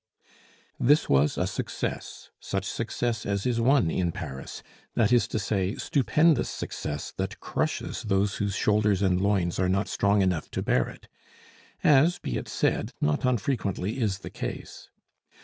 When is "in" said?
3.91-4.11